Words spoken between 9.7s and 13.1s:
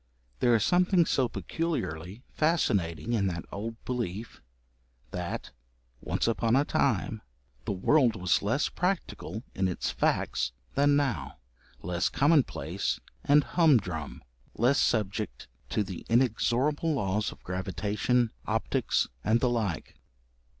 facts than now, less commonplace